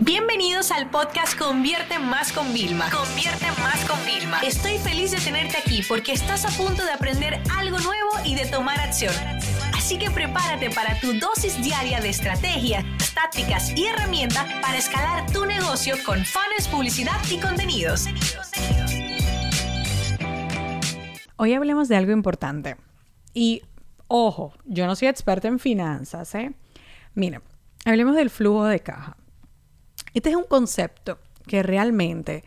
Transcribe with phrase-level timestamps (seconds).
[0.00, 2.90] Bienvenidos al podcast Convierte Más con Vilma.
[2.90, 4.40] Convierte Más con Vilma.
[4.40, 8.44] Estoy feliz de tenerte aquí porque estás a punto de aprender algo nuevo y de
[8.44, 9.14] tomar acción.
[9.74, 15.46] Así que prepárate para tu dosis diaria de estrategias, tácticas y herramientas para escalar tu
[15.46, 18.04] negocio con fans, publicidad y contenidos.
[21.36, 22.76] Hoy hablemos de algo importante.
[23.32, 23.62] Y
[24.08, 26.52] ojo, yo no soy experta en finanzas, ¿eh?
[27.14, 27.40] Mira,
[27.86, 29.16] hablemos del flujo de caja.
[30.16, 32.42] Este es un concepto que realmente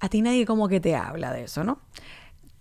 [0.00, 1.78] a ti nadie como que te habla de eso, ¿no?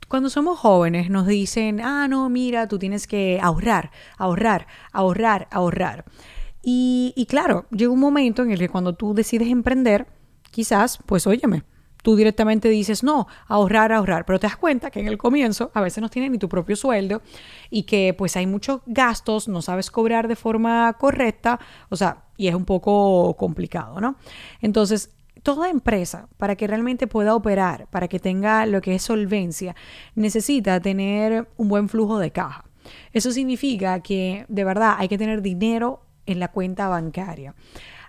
[0.07, 3.89] Cuando somos jóvenes nos dicen, ah, no, mira, tú tienes que ahorrar,
[4.19, 6.05] ahorrar, ahorrar, ahorrar.
[6.61, 10.05] Y, claro, llega un momento en el que cuando tú decides emprender,
[10.51, 11.63] quizás, pues óyeme,
[12.03, 15.81] tú directamente dices, no, ahorrar, ahorrar, pero te das cuenta que en el comienzo a
[15.81, 17.23] veces no tienes ni tu propio sueldo
[17.71, 22.47] y que pues hay muchos gastos, no sabes cobrar de forma correcta, o sea, y
[22.47, 24.15] es un poco complicado, ¿no?
[24.61, 25.11] Entonces,
[25.43, 29.75] toda empresa, para que realmente pueda operar, para que tenga lo que es solvencia,
[30.15, 32.65] necesita tener un buen flujo de caja.
[33.13, 37.53] Eso significa que de verdad hay que tener dinero en la cuenta bancaria.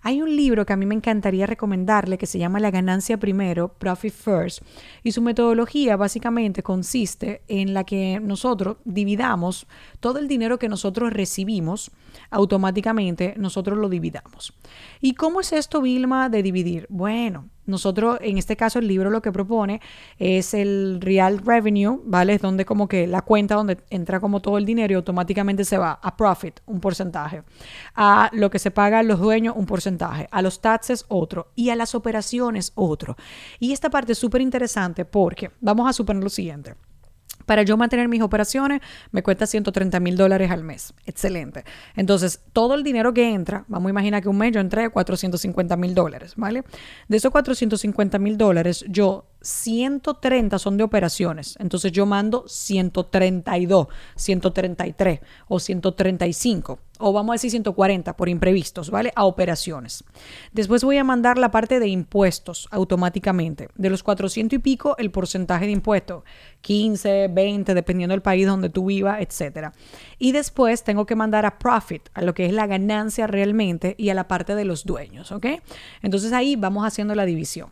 [0.07, 3.67] Hay un libro que a mí me encantaría recomendarle que se llama La ganancia primero,
[3.67, 4.63] Profit First,
[5.03, 9.67] y su metodología básicamente consiste en la que nosotros dividamos
[9.99, 11.91] todo el dinero que nosotros recibimos,
[12.31, 14.55] automáticamente nosotros lo dividamos.
[15.01, 16.87] ¿Y cómo es esto, Vilma, de dividir?
[16.89, 19.81] Bueno, nosotros, en este caso, el libro lo que propone
[20.19, 22.35] es el real revenue, ¿vale?
[22.35, 25.79] Es donde como que la cuenta donde entra como todo el dinero y automáticamente se
[25.79, 27.43] va a profit, un porcentaje,
[27.95, 31.71] a lo que se paga a los dueños, un porcentaje, a los taxes, otro, y
[31.71, 33.17] a las operaciones, otro.
[33.59, 36.75] Y esta parte es súper interesante porque vamos a suponer lo siguiente.
[37.47, 38.81] Para yo mantener mis operaciones
[39.13, 40.93] me cuesta 130 mil dólares al mes.
[41.07, 41.65] Excelente.
[41.95, 45.77] Entonces, todo el dinero que entra, vamos a imaginar que un mes yo entré 450
[45.77, 46.65] mil dólares, ¿vale?
[47.09, 51.57] De esos 450 mil dólares, yo 130 son de operaciones.
[51.59, 53.87] Entonces yo mando 132,
[54.17, 59.13] 133 o 135 o vamos a decir 140 por imprevistos, ¿vale?
[59.15, 60.05] A operaciones.
[60.53, 63.69] Después voy a mandar la parte de impuestos automáticamente.
[63.75, 66.25] De los 400 y pico, el porcentaje de impuestos,
[66.61, 69.71] 15, 20, dependiendo del país donde tú vivas, etc.
[70.19, 74.11] Y después tengo que mandar a profit, a lo que es la ganancia realmente y
[74.11, 75.47] a la parte de los dueños, ¿ok?
[76.03, 77.71] Entonces ahí vamos haciendo la división.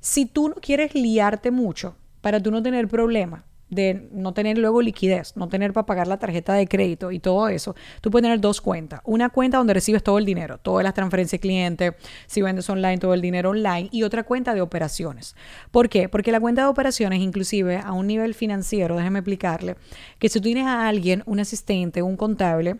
[0.00, 4.82] Si tú no quieres liarte mucho para tú no tener problemas, de no tener luego
[4.82, 8.38] liquidez, no tener para pagar la tarjeta de crédito y todo eso, tú puedes tener
[8.38, 9.00] dos cuentas.
[9.04, 11.96] Una cuenta donde recibes todo el dinero, todas las transferencias de cliente,
[12.26, 15.34] si vendes online, todo el dinero online, y otra cuenta de operaciones.
[15.70, 16.10] ¿Por qué?
[16.10, 19.76] Porque la cuenta de operaciones, inclusive a un nivel financiero, déjeme explicarle,
[20.18, 22.76] que si tú tienes a alguien, un asistente, un contable,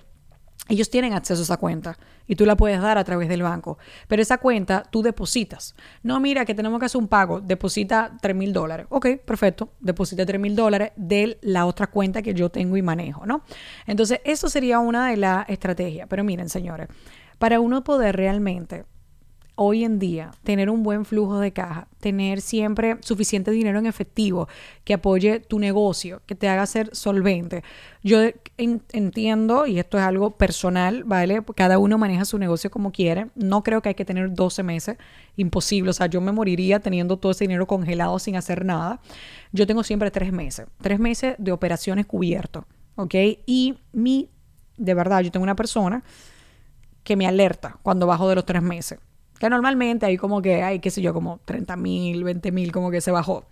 [0.69, 3.79] ellos tienen acceso a esa cuenta y tú la puedes dar a través del banco.
[4.09, 5.75] Pero esa cuenta tú depositas.
[6.03, 7.41] No, mira, que tenemos que hacer un pago.
[7.41, 8.87] Deposita 3 mil dólares.
[8.89, 9.71] Ok, perfecto.
[9.81, 13.43] Deposita 3 mil dólares de la otra cuenta que yo tengo y manejo, ¿no?
[13.87, 16.07] Entonces, eso sería una de las estrategias.
[16.09, 16.89] Pero miren, señores,
[17.39, 18.85] para uno poder realmente
[19.65, 24.49] hoy en día tener un buen flujo de caja, tener siempre suficiente dinero en efectivo
[24.83, 27.63] que apoye tu negocio, que te haga ser solvente.
[28.03, 28.19] Yo
[28.57, 31.43] entiendo, y esto es algo personal, ¿vale?
[31.55, 33.29] Cada uno maneja su negocio como quiere.
[33.37, 34.97] No creo que hay que tener 12 meses,
[35.37, 35.91] imposible.
[35.91, 39.01] O sea, yo me moriría teniendo todo ese dinero congelado sin hacer nada.
[39.53, 42.65] Yo tengo siempre tres meses, tres meses de operaciones cubiertos,
[42.97, 43.15] ¿ok?
[43.47, 44.29] Y mi,
[44.77, 46.03] de verdad, yo tengo una persona
[47.05, 48.99] que me alerta cuando bajo de los tres meses
[49.49, 53.01] normalmente hay como que hay, qué sé yo, como 30 mil, 20 mil, como que
[53.01, 53.45] se bajó.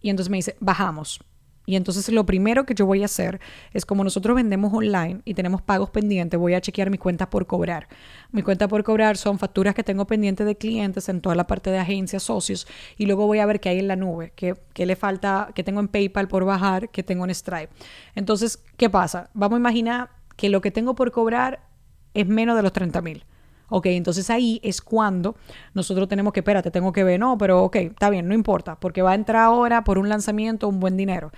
[0.00, 1.20] Y entonces me dice, bajamos.
[1.68, 3.40] Y entonces lo primero que yo voy a hacer
[3.74, 7.46] es como nosotros vendemos online y tenemos pagos pendientes, voy a chequear mi cuenta por
[7.46, 7.88] cobrar.
[8.32, 11.70] Mi cuenta por cobrar son facturas que tengo pendientes de clientes en toda la parte
[11.70, 12.66] de agencias, socios,
[12.96, 15.62] y luego voy a ver qué hay en la nube, qué, qué le falta, qué
[15.62, 17.68] tengo en PayPal por bajar, qué tengo en Stripe.
[18.14, 19.28] Entonces, ¿qué pasa?
[19.34, 21.68] Vamos a imaginar que lo que tengo por cobrar
[22.14, 23.24] es menos de los 30 mil.
[23.68, 25.36] Ok, entonces ahí es cuando
[25.74, 29.02] nosotros tenemos que, espérate, tengo que ver, no, pero ok, está bien, no importa, porque
[29.02, 31.32] va a entrar ahora por un lanzamiento un buen dinero,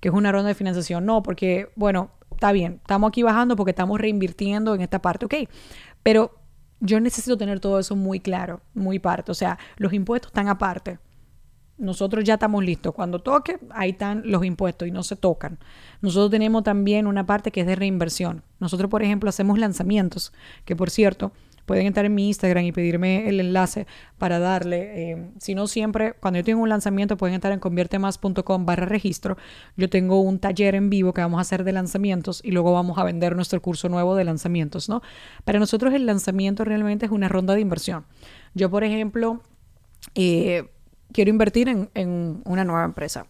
[0.00, 1.06] que es una ronda de financiación.
[1.06, 5.34] No, porque, bueno, está bien, estamos aquí bajando porque estamos reinvirtiendo en esta parte, ok,
[6.02, 6.32] pero
[6.80, 9.32] yo necesito tener todo eso muy claro, muy parte.
[9.32, 10.98] O sea, los impuestos están aparte.
[11.78, 12.94] Nosotros ya estamos listos.
[12.94, 15.58] Cuando toque, ahí están los impuestos y no se tocan.
[16.00, 18.42] Nosotros tenemos también una parte que es de reinversión.
[18.60, 20.32] Nosotros, por ejemplo, hacemos lanzamientos,
[20.64, 21.32] que por cierto,
[21.66, 23.86] pueden entrar en mi Instagram y pedirme el enlace
[24.18, 25.10] para darle.
[25.10, 29.36] Eh, si no siempre, cuando yo tengo un lanzamiento, pueden entrar en conviertemas.com barra registro.
[29.76, 32.98] Yo tengo un taller en vivo que vamos a hacer de lanzamientos y luego vamos
[32.98, 35.02] a vender nuestro curso nuevo de lanzamientos, ¿no?
[35.44, 38.06] Para nosotros el lanzamiento realmente es una ronda de inversión.
[38.54, 39.42] Yo, por ejemplo,
[40.14, 40.70] eh,
[41.12, 43.26] quiero invertir en, una nueva empresa,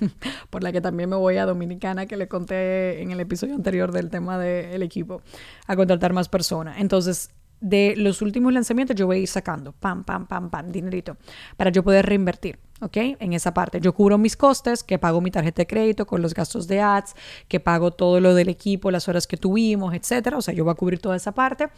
[0.50, 3.92] por la que también me voy a Dominicana, que le conté en el episodio anterior
[3.92, 5.22] del tema del equipo,
[5.66, 6.78] a contratar más personas.
[6.78, 11.16] Entonces, de los últimos lanzamientos yo voy a ir sacando, pam, pam, pam, pam, dinerito,
[11.56, 12.58] para yo poder reinvertir.
[12.80, 12.96] ¿ok?
[13.18, 13.80] En esa parte.
[13.80, 17.14] Yo cubro mis costes, que pago mi tarjeta de crédito con los gastos de ads,
[17.48, 20.36] que pago todo lo del equipo, las horas que tuvimos, etcétera.
[20.36, 21.68] O sea, yo voy a cubrir toda esa parte.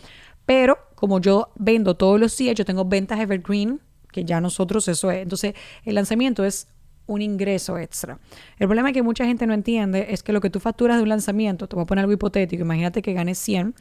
[0.47, 3.81] Pero como yo vendo todos los días, yo tengo ventas evergreen
[4.13, 5.23] que ya nosotros eso es.
[5.23, 5.55] Entonces,
[5.85, 6.69] el lanzamiento es
[7.07, 8.19] un ingreso extra.
[8.59, 11.09] El problema que mucha gente no entiende es que lo que tú facturas de un
[11.09, 13.75] lanzamiento, te voy a poner algo hipotético, imagínate que ganes 100,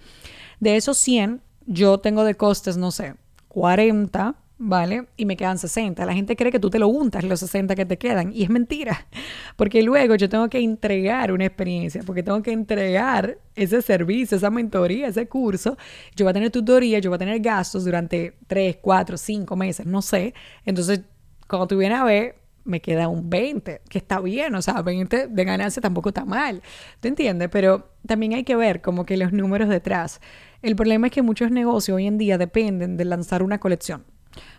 [0.59, 3.15] de esos 100 yo tengo de costes, no sé,
[3.47, 5.07] 40 ¿vale?
[5.17, 6.05] Y me quedan 60.
[6.05, 8.49] La gente cree que tú te lo untas los 60 que te quedan y es
[8.49, 9.07] mentira,
[9.55, 14.51] porque luego yo tengo que entregar una experiencia, porque tengo que entregar ese servicio, esa
[14.51, 15.77] mentoría, ese curso.
[16.15, 19.85] Yo voy a tener tutoría, yo voy a tener gastos durante 3, 4, 5 meses,
[19.85, 20.35] no sé.
[20.63, 21.01] Entonces,
[21.47, 25.27] cuando tú vienes a ver, me queda un 20, que está bien, o sea, 20
[25.27, 26.61] de ganancia tampoco está mal,
[26.99, 27.49] ¿te entiendes?
[27.51, 30.21] Pero también hay que ver como que los números detrás.
[30.61, 34.05] El problema es que muchos negocios hoy en día dependen de lanzar una colección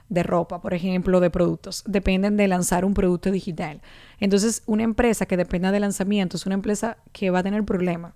[0.08, 3.81] de ropa, por ejemplo, de productos, dependen de lanzar un producto digital.
[4.20, 8.14] Entonces, una empresa que dependa de lanzamiento es una empresa que va a tener problema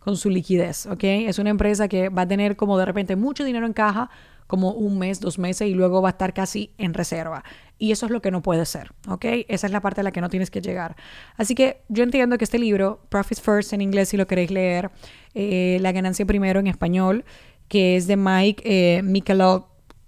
[0.00, 1.02] con su liquidez, ¿ok?
[1.02, 4.10] Es una empresa que va a tener como de repente mucho dinero en caja,
[4.46, 7.44] como un mes, dos meses y luego va a estar casi en reserva.
[7.78, 9.24] Y eso es lo que no puede ser, ¿ok?
[9.48, 10.96] Esa es la parte a la que no tienes que llegar.
[11.36, 14.90] Así que yo entiendo que este libro, Profits First en inglés, si lo queréis leer,
[15.34, 17.24] eh, La ganancia primero en español,
[17.68, 19.02] que es de Mike eh,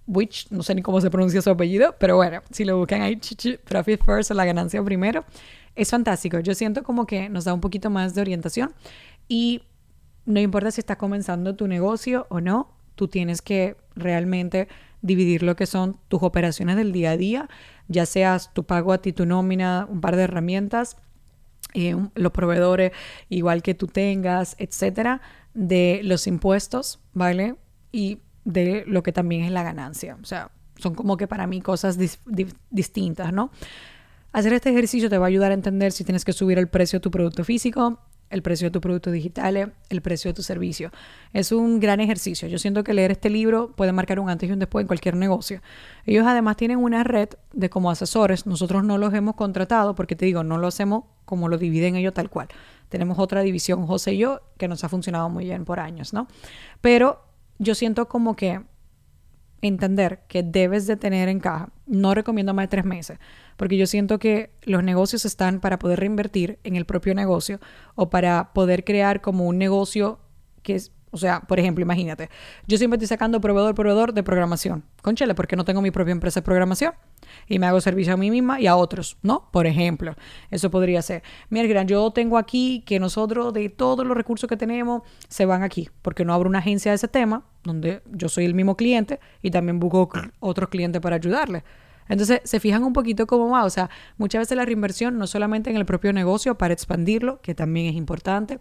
[0.07, 3.21] Which, no sé ni cómo se pronuncia su apellido, pero bueno, si lo buscan ahí,
[3.65, 5.25] Profit First o la ganancia primero,
[5.75, 6.41] es fantástico.
[6.41, 8.73] Yo siento como que nos da un poquito más de orientación
[9.29, 9.63] y
[10.25, 14.69] no importa si estás comenzando tu negocio o no, tú tienes que realmente
[15.03, 17.49] dividir lo que son tus operaciones del día a día,
[17.89, 20.97] ya seas tu pago a ti, tu nómina, un par de herramientas,
[21.75, 22.93] eh, los proveedores
[23.29, 25.21] igual que tú tengas, etcétera,
[25.55, 27.57] de los impuestos, ¿vale?
[27.93, 30.17] Y de lo que también es la ganancia.
[30.23, 31.99] O sea, son como que para mí cosas
[32.71, 33.51] distintas, ¿no?
[34.33, 36.99] Hacer este ejercicio te va a ayudar a entender si tienes que subir el precio
[36.99, 38.01] de tu producto físico,
[38.31, 40.91] el precio de tu producto digital, el precio de tu servicio.
[41.33, 42.49] Es un gran ejercicio.
[42.49, 45.17] Yo siento que leer este libro puede marcar un antes y un después en cualquier
[45.17, 45.63] negocio.
[46.05, 48.47] Ellos además tienen una red de como asesores.
[48.47, 52.15] Nosotros no los hemos contratado porque te digo, no lo hacemos como lo dividen ellos
[52.15, 52.49] tal cual.
[52.89, 56.27] Tenemos otra división, José y yo, que nos ha funcionado muy bien por años, ¿no?
[56.81, 57.23] Pero
[57.59, 58.63] yo siento como que
[59.63, 63.19] entender que debes de tener en caja, no recomiendo más de tres meses,
[63.57, 67.61] porque yo siento que los negocios están para poder reinvertir en el propio negocio
[67.95, 70.21] o para poder crear como un negocio
[70.63, 72.29] que es o sea, por ejemplo, imagínate,
[72.67, 74.85] yo siempre estoy sacando proveedor, proveedor de programación.
[75.03, 76.93] Conchele, porque no tengo mi propia empresa de programación
[77.47, 79.49] y me hago servicio a mí misma y a otros, ¿no?
[79.51, 80.15] Por ejemplo,
[80.51, 81.23] eso podría ser.
[81.51, 85.89] Mira, yo tengo aquí que nosotros de todos los recursos que tenemos se van aquí,
[86.03, 89.51] porque no abro una agencia de ese tema donde yo soy el mismo cliente y
[89.51, 90.09] también busco
[90.41, 91.65] otros clientes para ayudarle.
[92.09, 93.65] Entonces, se fijan un poquito cómo va.
[93.65, 97.55] O sea, muchas veces la reinversión no solamente en el propio negocio para expandirlo, que
[97.55, 98.59] también es importante,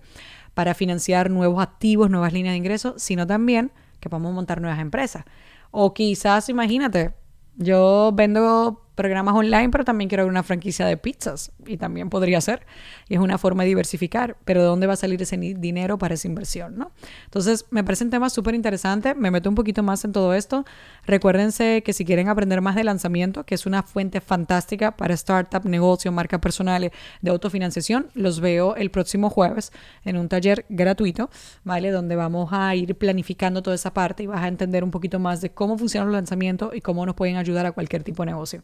[0.58, 5.24] para financiar nuevos activos, nuevas líneas de ingresos, sino también que podamos montar nuevas empresas.
[5.70, 7.14] O quizás, imagínate,
[7.58, 12.66] yo vendo programas online, pero también quiero una franquicia de pizzas y también podría ser.
[13.08, 16.16] Y es una forma de diversificar, pero ¿de dónde va a salir ese dinero para
[16.16, 16.78] esa inversión?
[16.78, 16.92] ¿no?
[17.26, 20.66] Entonces, me parece un tema súper interesante, me meto un poquito más en todo esto.
[21.06, 25.64] Recuérdense que si quieren aprender más de lanzamiento, que es una fuente fantástica para startup,
[25.64, 29.72] negocio, marca personales de autofinanciación, los veo el próximo jueves
[30.06, 31.30] en un taller gratuito,
[31.64, 31.92] ¿vale?
[31.92, 35.40] Donde vamos a ir planificando toda esa parte y vas a entender un poquito más
[35.42, 38.64] de cómo funcionan los lanzamientos y cómo nos pueden ayudar a cualquier tipo de negocio.